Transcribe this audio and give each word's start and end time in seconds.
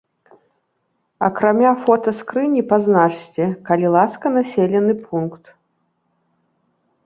Акрамя 1.27 1.73
фота 1.83 2.11
скрыні 2.23 2.63
пазначце, 2.73 3.45
калі 3.69 3.87
ласка 3.99 4.27
населены 4.41 4.93
пункт. 5.07 5.43